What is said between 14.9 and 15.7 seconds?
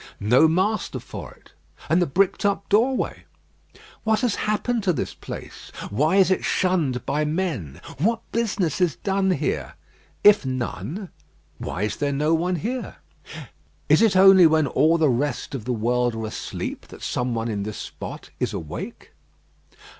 the rest of